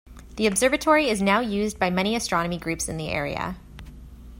The 0.37 0.47
observatory 0.47 1.09
is 1.09 1.21
now 1.21 1.41
used 1.41 1.77
by 1.77 1.91
many 1.91 2.15
astronomy 2.15 2.57
groups 2.57 2.89
in 2.89 2.97
the 2.97 3.09
area. 3.09 3.57